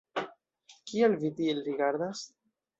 Kial 0.93 1.15
vi 1.25 1.33
tiel 1.43 1.63
rigardas? 1.71 2.27